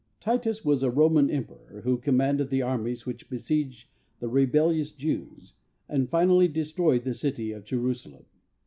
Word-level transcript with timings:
Titus 0.19 0.65
was 0.65 0.81
a 0.81 0.89
Roman 0.89 1.29
emperor, 1.29 1.81
who 1.83 1.99
commanded 1.99 2.49
the 2.49 2.63
armies 2.63 3.05
which 3.05 3.29
besieged 3.29 3.87
the 4.19 4.27
rebellious 4.29 4.89
Jew's, 4.91 5.53
and 5.87 6.09
finally 6.09 6.47
destroyed 6.47 7.03
the 7.03 7.13
city 7.13 7.51
of 7.51 7.65
Jerusalem. 7.65 8.25